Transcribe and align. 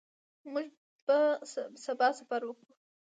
موږ 0.51 0.67
به 1.05 1.17
سبا 1.83 2.07
سفر 2.19 2.41
وکړو. 2.45 2.63